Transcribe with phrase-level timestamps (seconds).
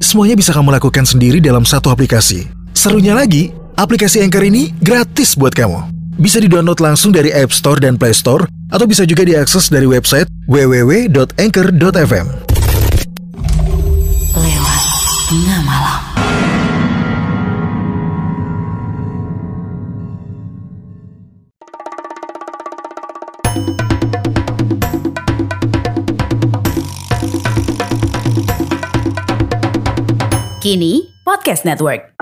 [0.00, 2.48] semuanya bisa kamu lakukan sendiri dalam satu aplikasi.
[2.74, 5.94] Serunya lagi, aplikasi Anchor ini gratis buat kamu.
[6.18, 10.26] Bisa di-download langsung dari App Store dan Play Store, atau bisa juga diakses dari website
[10.50, 12.47] www.anchor.fm.
[30.68, 32.12] Kini Podcast Network.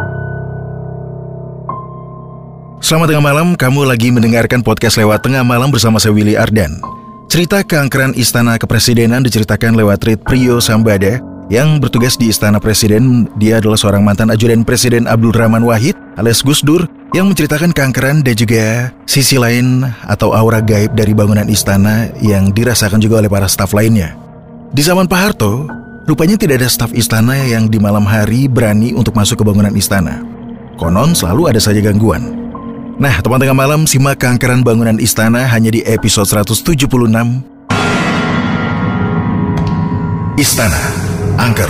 [2.79, 6.79] Selamat tengah malam, kamu lagi mendengarkan podcast lewat tengah malam bersama saya Willy Ardan.
[7.27, 11.19] Cerita keangkeran Istana Kepresidenan diceritakan lewat Rit Priyo Sambada
[11.51, 13.27] yang bertugas di Istana Presiden.
[13.35, 16.87] Dia adalah seorang mantan ajudan Presiden Abdul Rahman Wahid alias Gus Dur
[17.19, 23.03] yang menceritakan keangkeran dan juga sisi lain atau aura gaib dari bangunan istana yang dirasakan
[23.03, 24.15] juga oleh para staf lainnya.
[24.71, 25.67] Di zaman Pak Harto,
[26.07, 30.23] rupanya tidak ada staf istana yang di malam hari berani untuk masuk ke bangunan istana.
[30.79, 32.47] Konon selalu ada saja gangguan.
[32.97, 36.89] Nah, teman tengah malam simak keangkeran bangunan istana hanya di episode 176
[40.37, 40.81] Istana
[41.37, 41.69] Angker.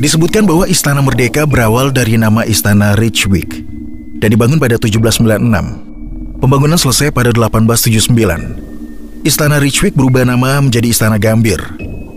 [0.00, 3.68] Disebutkan bahwa Istana Merdeka berawal dari nama Istana Ridgewick
[4.16, 6.40] dan dibangun pada 1796.
[6.40, 9.28] Pembangunan selesai pada 1879.
[9.28, 11.60] Istana Ridgewick berubah nama menjadi Istana Gambir.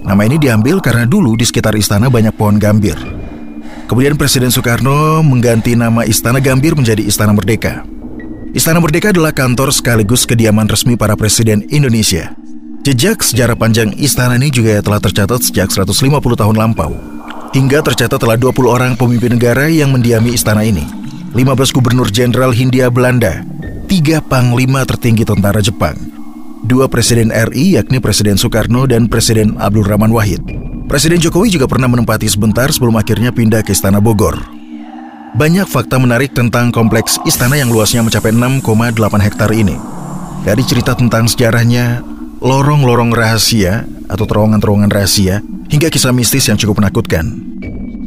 [0.07, 2.95] Nama ini diambil karena dulu di sekitar istana banyak pohon gambir.
[3.91, 7.83] Kemudian Presiden Soekarno mengganti nama Istana Gambir menjadi Istana Merdeka.
[8.55, 12.31] Istana Merdeka adalah kantor sekaligus kediaman resmi para presiden Indonesia.
[12.83, 16.91] Jejak sejarah panjang istana ini juga telah tercatat sejak 150 tahun lampau.
[17.53, 20.89] Hingga tercatat telah 20 orang pemimpin negara yang mendiami istana ini.
[21.37, 23.45] 15 gubernur jenderal Hindia Belanda,
[23.85, 25.93] 3 panglima tertinggi tentara Jepang,
[26.65, 30.41] dua presiden RI yakni Presiden Soekarno dan Presiden Abdul Rahman Wahid.
[30.89, 34.33] Presiden Jokowi juga pernah menempati sebentar sebelum akhirnya pindah ke Istana Bogor.
[35.37, 38.97] Banyak fakta menarik tentang kompleks istana yang luasnya mencapai 6,8
[39.29, 39.77] hektar ini.
[40.41, 42.01] Dari cerita tentang sejarahnya,
[42.41, 45.41] lorong-lorong rahasia atau terowongan-terowongan rahasia,
[45.73, 47.25] hingga kisah mistis yang cukup menakutkan.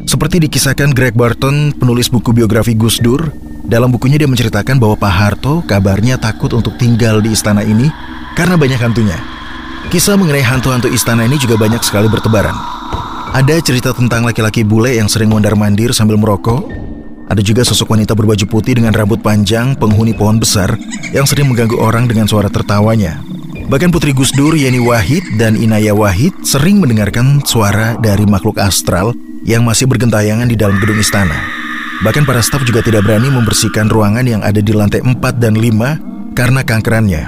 [0.06, 3.34] Seperti dikisahkan Greg Barton, penulis buku biografi Gus Dur,
[3.66, 7.90] dalam bukunya dia menceritakan bahwa Pak Harto kabarnya takut untuk tinggal di istana ini
[8.38, 9.18] karena banyak hantunya.
[9.90, 12.54] Kisah mengenai hantu-hantu istana ini juga banyak sekali bertebaran.
[13.34, 16.70] Ada cerita tentang laki-laki bule yang sering mondar-mandir sambil merokok.
[17.26, 20.78] Ada juga sosok wanita berbaju putih dengan rambut panjang, penghuni pohon besar,
[21.10, 23.18] yang sering mengganggu orang dengan suara tertawanya.
[23.66, 29.10] Bahkan Putri Gus Dur, Yeni Wahid, dan Inaya Wahid sering mendengarkan suara dari makhluk astral
[29.42, 31.34] yang masih bergentayangan di dalam gedung istana.
[32.06, 36.38] Bahkan para staf juga tidak berani membersihkan ruangan yang ada di lantai 4 dan 5
[36.38, 37.22] karena kankerannya.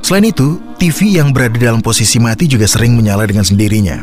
[0.00, 4.00] Selain itu, TV yang berada dalam posisi mati juga sering menyala dengan sendirinya.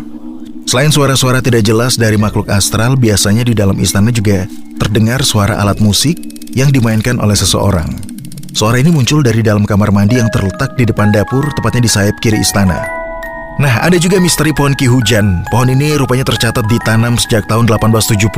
[0.69, 4.45] Selain suara-suara tidak jelas dari makhluk astral, biasanya di dalam istana juga
[4.77, 6.21] terdengar suara alat musik
[6.53, 8.12] yang dimainkan oleh seseorang.
[8.53, 12.21] Suara ini muncul dari dalam kamar mandi yang terletak di depan dapur, tepatnya di sayap
[12.21, 12.85] kiri istana.
[13.57, 15.41] Nah, ada juga misteri pohon ki hujan.
[15.49, 18.29] Pohon ini rupanya tercatat ditanam sejak tahun 1870.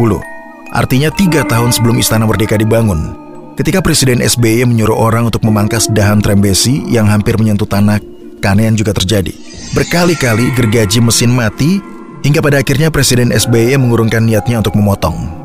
[0.72, 3.12] Artinya tiga tahun sebelum Istana Merdeka dibangun.
[3.60, 8.00] Ketika Presiden SBY menyuruh orang untuk memangkas dahan trembesi yang hampir menyentuh tanah,
[8.40, 9.36] keanehan juga terjadi.
[9.76, 11.84] Berkali-kali gergaji mesin mati,
[12.24, 15.44] hingga pada akhirnya Presiden SBY mengurungkan niatnya untuk memotong.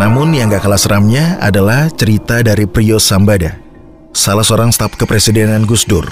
[0.00, 3.67] Namun yang gak kalah seramnya adalah cerita dari Priyo Sambada
[4.12, 6.04] salah seorang staf kepresidenan Gus Dur.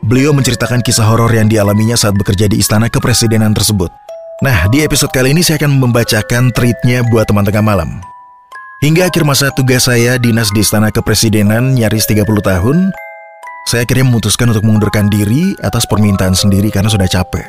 [0.00, 3.92] Beliau menceritakan kisah horor yang dialaminya saat bekerja di istana kepresidenan tersebut.
[4.40, 8.00] Nah, di episode kali ini saya akan membacakan tweetnya buat teman tengah malam.
[8.80, 12.88] Hingga akhir masa tugas saya dinas di istana kepresidenan nyaris 30 tahun,
[13.68, 17.44] saya akhirnya memutuskan untuk mengundurkan diri atas permintaan sendiri karena sudah capek.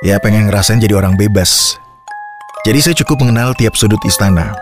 [0.00, 1.76] Ya, pengen ngerasain jadi orang bebas.
[2.64, 4.56] Jadi saya cukup mengenal tiap sudut istana.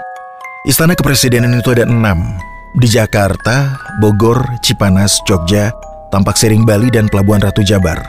[0.67, 2.35] Istana kepresidenan itu ada enam,
[2.75, 5.71] di Jakarta, Bogor, Cipanas, Jogja,
[6.11, 8.03] Tampak Siring Bali, dan Pelabuhan Ratu Jabar.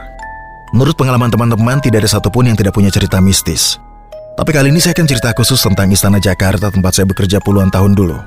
[0.74, 3.78] Menurut pengalaman teman-teman, tidak ada satupun yang tidak punya cerita mistis.
[4.36, 7.96] Tapi kali ini saya akan cerita khusus tentang Istana Jakarta tempat saya bekerja puluhan tahun
[7.96, 8.20] dulu.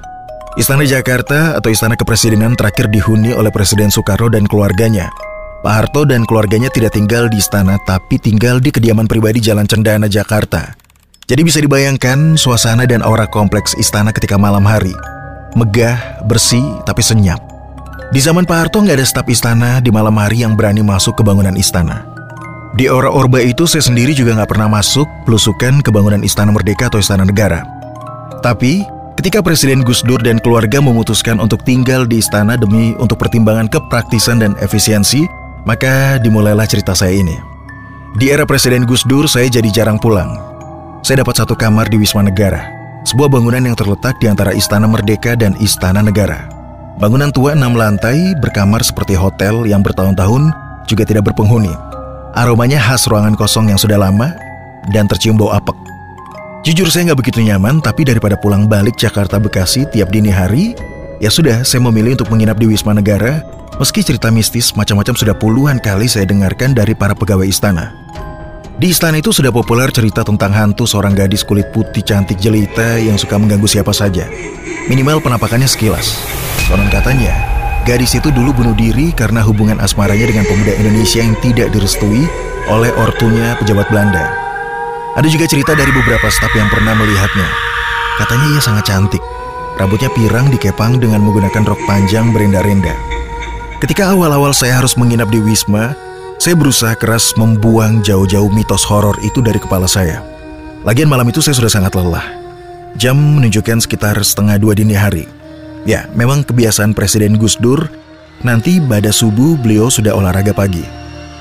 [0.56, 5.12] Istana Jakarta atau Istana Kepresidenan terakhir dihuni oleh Presiden Soekarno dan keluarganya.
[5.60, 10.06] Pak Harto dan keluarganya tidak tinggal di istana tapi tinggal di kediaman pribadi Jalan Cendana,
[10.06, 10.78] Jakarta.
[11.26, 14.94] Jadi bisa dibayangkan suasana dan aura kompleks istana ketika malam hari.
[15.56, 17.40] Megah, bersih, tapi senyap.
[18.08, 21.22] Di zaman Pak Harto nggak ada staf istana di malam hari yang berani masuk ke
[21.22, 22.08] bangunan istana.
[22.76, 26.92] Di Ora Orba itu saya sendiri juga nggak pernah masuk pelusukan ke bangunan Istana Merdeka
[26.92, 27.64] atau Istana Negara.
[28.44, 28.86] Tapi
[29.18, 34.38] Ketika Presiden Gus Dur dan keluarga memutuskan untuk tinggal di istana demi untuk pertimbangan kepraktisan
[34.38, 35.26] dan efisiensi,
[35.66, 37.34] maka dimulailah cerita saya ini.
[38.14, 40.38] Di era Presiden Gus Dur, saya jadi jarang pulang.
[41.02, 42.62] Saya dapat satu kamar di Wisma Negara,
[43.08, 46.44] sebuah bangunan yang terletak di antara Istana Merdeka dan Istana Negara.
[47.00, 50.52] Bangunan tua enam lantai berkamar seperti hotel yang bertahun-tahun
[50.84, 51.72] juga tidak berpenghuni.
[52.36, 54.36] Aromanya khas ruangan kosong yang sudah lama
[54.92, 55.72] dan tercium bau apek.
[56.68, 60.76] Jujur saya nggak begitu nyaman, tapi daripada pulang balik Jakarta Bekasi tiap dini hari,
[61.16, 63.40] ya sudah saya memilih untuk menginap di Wisma Negara,
[63.80, 67.88] meski cerita mistis macam-macam sudah puluhan kali saya dengarkan dari para pegawai istana.
[68.78, 73.18] Di istana itu sudah populer cerita tentang hantu seorang gadis kulit putih cantik jelita yang
[73.18, 74.30] suka mengganggu siapa saja.
[74.86, 76.14] Minimal penampakannya sekilas.
[76.70, 77.34] Konon katanya,
[77.82, 82.30] gadis itu dulu bunuh diri karena hubungan asmaranya dengan pemuda Indonesia yang tidak direstui
[82.70, 84.30] oleh ortunya pejabat Belanda.
[85.18, 87.50] Ada juga cerita dari beberapa staf yang pernah melihatnya.
[88.14, 89.22] Katanya ia sangat cantik.
[89.74, 92.94] Rambutnya pirang dikepang dengan menggunakan rok panjang berenda-renda.
[93.82, 95.98] Ketika awal-awal saya harus menginap di Wisma,
[96.38, 100.22] saya berusaha keras membuang jauh-jauh mitos horor itu dari kepala saya.
[100.86, 102.24] Lagian malam itu saya sudah sangat lelah.
[102.94, 105.26] Jam menunjukkan sekitar setengah dua dini hari.
[105.82, 107.90] Ya, memang kebiasaan Presiden Gus Dur,
[108.46, 110.86] nanti pada subuh beliau sudah olahraga pagi.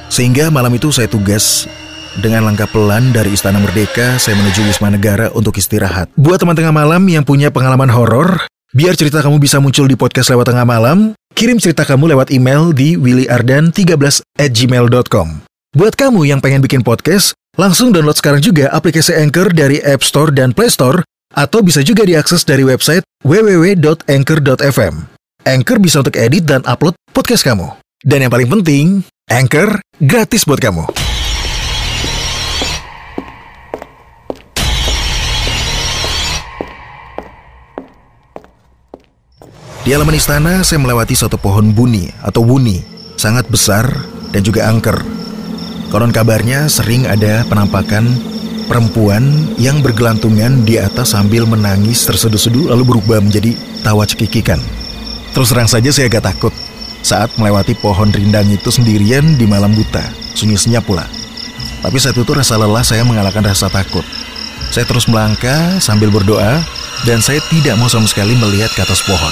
[0.09, 1.69] Sehingga malam itu saya tugas
[2.17, 6.09] dengan langkah pelan dari Istana Merdeka, saya menuju Wisma Negara untuk istirahat.
[6.17, 10.33] Buat teman tengah malam yang punya pengalaman horor, biar cerita kamu bisa muncul di podcast
[10.33, 15.45] lewat tengah malam, kirim cerita kamu lewat email di willyardan13 at gmail.com.
[15.77, 20.33] Buat kamu yang pengen bikin podcast, langsung download sekarang juga aplikasi Anchor dari App Store
[20.33, 21.05] dan Play Store,
[21.37, 24.93] atau bisa juga diakses dari website www.anchor.fm.
[25.45, 27.69] Anchor bisa untuk edit dan upload podcast kamu.
[28.01, 28.85] Dan yang paling penting,
[29.29, 31.06] Anchor gratis buat kamu.
[39.87, 42.83] Di halaman istana, saya melewati satu pohon buni atau wuni,
[43.15, 43.87] sangat besar
[44.35, 44.99] dan juga angker.
[45.87, 48.03] Konon kabarnya sering ada penampakan
[48.67, 49.23] perempuan
[49.55, 54.59] yang bergelantungan di atas sambil menangis terseduh-seduh lalu berubah menjadi tawa cekikikan.
[55.31, 56.51] Terus terang saja saya agak takut
[56.99, 60.03] saat melewati pohon rindang itu sendirian di malam buta,
[60.35, 61.07] sunyi senyap pula.
[61.79, 64.03] Tapi saat itu rasa lelah saya mengalahkan rasa takut.
[64.67, 66.59] Saya terus melangkah sambil berdoa
[67.07, 69.31] dan saya tidak mau sama sekali melihat ke atas pohon.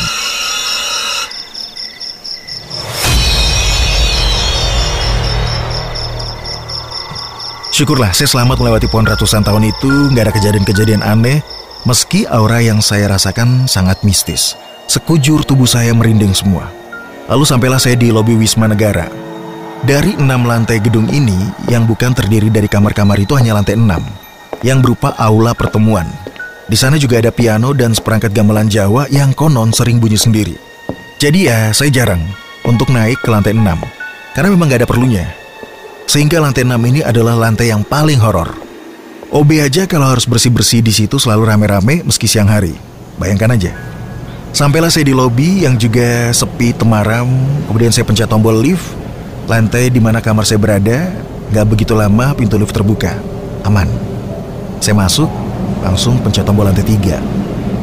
[7.75, 11.43] Syukurlah saya selamat melewati pohon ratusan tahun itu, nggak ada kejadian-kejadian aneh,
[11.83, 14.55] meski aura yang saya rasakan sangat mistis.
[14.87, 16.71] Sekujur tubuh saya merinding semua.
[17.27, 19.11] Lalu sampailah saya di lobi Wisma Negara.
[19.83, 21.35] Dari enam lantai gedung ini,
[21.67, 24.07] yang bukan terdiri dari kamar-kamar itu hanya lantai enam,
[24.63, 26.07] yang berupa aula pertemuan.
[26.71, 30.55] Di sana juga ada piano dan seperangkat gamelan Jawa yang konon sering bunyi sendiri.
[31.19, 32.23] Jadi ya, saya jarang
[32.63, 33.83] untuk naik ke lantai enam,
[34.31, 35.27] karena memang gak ada perlunya.
[36.05, 38.53] Sehingga lantai 6 ini adalah lantai yang paling horor.
[39.33, 42.77] OB aja kalau harus bersih-bersih di situ selalu rame-rame meski siang hari.
[43.17, 43.73] Bayangkan aja.
[44.55, 47.27] Sampailah saya di lobi yang juga sepi temaram,
[47.67, 48.95] kemudian saya pencet tombol lift.
[49.51, 51.11] Lantai di mana kamar saya berada,
[51.51, 53.19] gak begitu lama pintu lift terbuka.
[53.67, 53.91] Aman.
[54.79, 55.27] Saya masuk,
[55.83, 57.19] langsung pencet tombol lantai 3.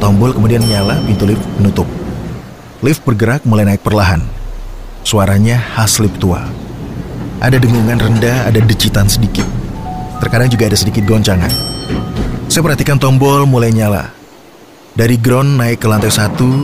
[0.01, 1.85] Tombol kemudian nyala, pintu lift menutup.
[2.81, 4.25] Lift bergerak mulai naik perlahan.
[5.05, 6.62] Suaranya khas lift tua.
[7.43, 9.43] Ada dengungan rendah, ada decitan sedikit.
[10.23, 11.51] Terkadang juga ada sedikit goncangan.
[12.47, 14.15] Saya perhatikan tombol mulai nyala.
[14.95, 16.63] Dari ground naik ke lantai satu,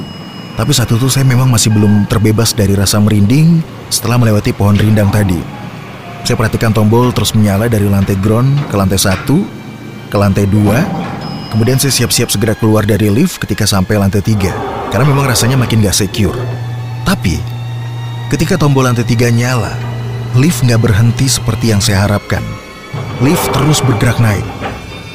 [0.55, 3.59] tapi satu itu saya memang masih belum terbebas dari rasa merinding
[3.91, 5.43] setelah melewati pohon rindang tadi.
[6.23, 9.43] Saya perhatikan tombol terus menyala dari lantai ground ke lantai satu,
[10.07, 10.87] ke lantai dua,
[11.51, 14.55] kemudian saya siap-siap segera keluar dari lift ketika sampai lantai tiga,
[14.95, 16.39] karena memang rasanya makin gak secure.
[17.03, 17.35] Tapi,
[18.31, 19.98] ketika tombol lantai tiga nyala,
[20.37, 22.45] lift nggak berhenti seperti yang saya harapkan.
[23.25, 24.45] Lift terus bergerak naik.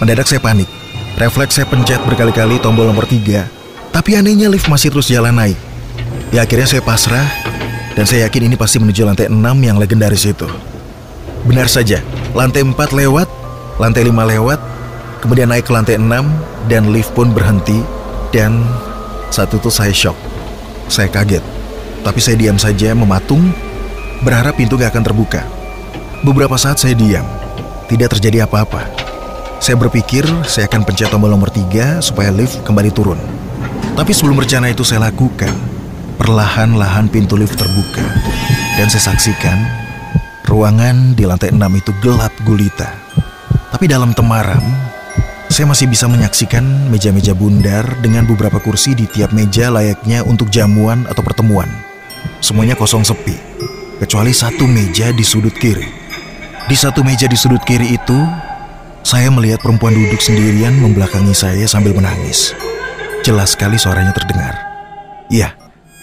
[0.02, 0.70] Mendadak saya panik.
[1.14, 3.46] Refleks saya pencet berkali-kali tombol nomor tiga,
[3.94, 5.60] tapi anehnya lift masih terus jalan naik.
[6.34, 7.30] Ya akhirnya saya pasrah,
[7.94, 10.50] dan saya yakin ini pasti menuju lantai 6 yang legendaris itu.
[11.46, 12.02] Benar saja,
[12.34, 13.30] lantai 4 lewat,
[13.78, 14.58] lantai 5 lewat,
[15.22, 16.10] kemudian naik ke lantai 6
[16.66, 17.86] dan lift pun berhenti
[18.34, 18.66] dan
[19.30, 20.18] saat itu saya shock.
[20.90, 21.46] Saya kaget,
[22.02, 23.54] tapi saya diam saja mematung
[24.24, 25.44] berharap pintu gak akan terbuka.
[26.24, 27.28] Beberapa saat saya diam,
[27.92, 28.88] tidak terjadi apa-apa.
[29.60, 33.20] Saya berpikir saya akan pencet tombol nomor 3 supaya lift kembali turun.
[33.94, 35.52] Tapi sebelum rencana itu saya lakukan,
[36.16, 38.04] perlahan-lahan pintu lift terbuka
[38.80, 39.56] dan saya saksikan
[40.48, 42.92] ruangan di lantai 6 itu gelap gulita.
[43.74, 44.62] Tapi dalam temaram,
[45.50, 51.06] saya masih bisa menyaksikan meja-meja bundar dengan beberapa kursi di tiap meja layaknya untuk jamuan
[51.10, 51.70] atau pertemuan.
[52.40, 53.38] Semuanya kosong sepi,
[54.04, 55.88] kecuali satu meja di sudut kiri.
[56.68, 58.20] Di satu meja di sudut kiri itu,
[59.00, 62.52] saya melihat perempuan duduk sendirian membelakangi saya sambil menangis.
[63.24, 64.60] Jelas sekali suaranya terdengar.
[65.32, 65.56] Iya,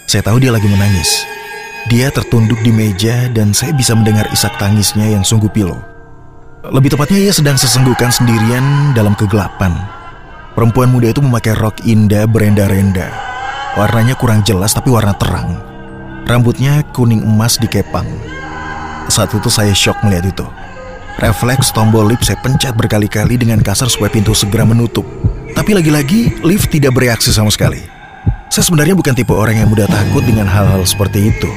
[0.09, 1.29] saya tahu dia lagi menangis.
[1.93, 5.77] Dia tertunduk di meja dan saya bisa mendengar isak tangisnya yang sungguh pilu.
[6.65, 9.77] Lebih tepatnya ia sedang sesenggukan sendirian dalam kegelapan.
[10.57, 13.13] Perempuan muda itu memakai rok indah berenda-renda.
[13.77, 15.71] Warnanya kurang jelas tapi warna terang.
[16.29, 18.05] Rambutnya kuning emas dikepang.
[19.09, 20.45] Saat itu saya shock melihat itu.
[21.17, 25.09] Refleks tombol lift saya pencet berkali-kali dengan kasar supaya pintu segera menutup.
[25.57, 27.81] Tapi lagi-lagi lift tidak bereaksi sama sekali.
[28.53, 31.49] Saya sebenarnya bukan tipe orang yang mudah takut dengan hal-hal seperti itu.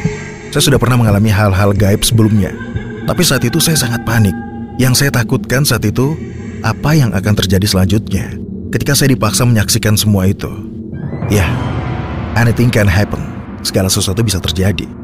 [0.56, 2.56] Saya sudah pernah mengalami hal-hal gaib sebelumnya.
[3.04, 4.34] Tapi saat itu saya sangat panik.
[4.80, 6.16] Yang saya takutkan saat itu,
[6.64, 8.40] apa yang akan terjadi selanjutnya
[8.72, 10.50] ketika saya dipaksa menyaksikan semua itu.
[11.28, 11.46] Ya,
[12.40, 13.22] anything can happen.
[13.62, 15.03] Segala sesuatu bisa terjadi.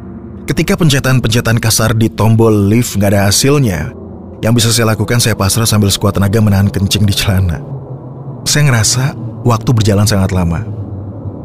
[0.49, 3.93] Ketika pencetan-pencetan kasar di tombol lift nggak ada hasilnya,
[4.41, 7.61] yang bisa saya lakukan saya pasrah sambil sekuat tenaga menahan kencing di celana.
[8.49, 9.13] Saya ngerasa
[9.45, 10.65] waktu berjalan sangat lama.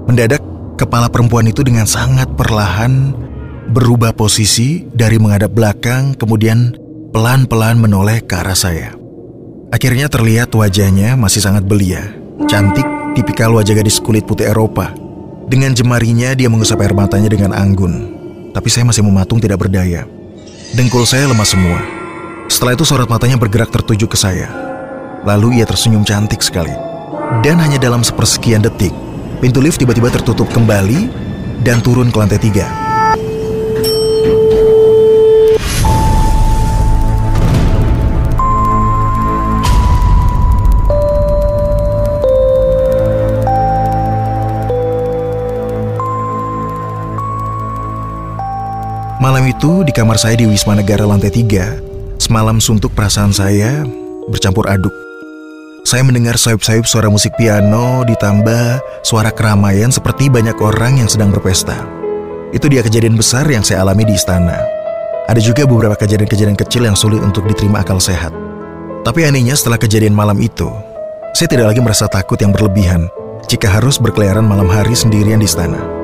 [0.08, 0.40] Mendadak,
[0.80, 3.12] kepala perempuan itu dengan sangat perlahan
[3.76, 6.72] berubah posisi dari menghadap belakang, kemudian
[7.12, 8.96] pelan-pelan menoleh ke arah saya.
[9.68, 12.08] Akhirnya terlihat wajahnya masih sangat belia,
[12.48, 14.96] cantik, tipikal wajah gadis kulit putih Eropa.
[15.44, 18.13] Dengan jemarinya dia mengusap air matanya dengan anggun.
[18.54, 20.06] Tapi saya masih mematung tidak berdaya.
[20.78, 21.82] Dengkul saya lemas semua.
[22.46, 24.46] Setelah itu sorot matanya bergerak tertuju ke saya.
[25.26, 26.72] Lalu ia tersenyum cantik sekali.
[27.42, 28.94] Dan hanya dalam sepersekian detik,
[29.44, 31.10] Pintu lift tiba-tiba tertutup kembali
[31.60, 32.83] dan turun ke lantai tiga.
[49.34, 51.74] Malam itu di kamar saya di Wisma Negara lantai tiga,
[52.22, 53.82] semalam suntuk perasaan saya
[54.30, 54.94] bercampur aduk
[55.82, 61.82] saya mendengar sayup-sayup suara musik piano ditambah suara keramaian seperti banyak orang yang sedang berpesta.
[62.54, 64.54] Itu dia kejadian besar yang saya alami di istana.
[65.26, 68.30] Ada juga beberapa kejadian-kejadian kecil yang sulit untuk diterima akal sehat.
[69.02, 70.70] Tapi anehnya setelah kejadian malam itu,
[71.34, 73.10] saya tidak lagi merasa takut yang berlebihan
[73.50, 76.03] jika harus berkeliaran malam hari sendirian di istana.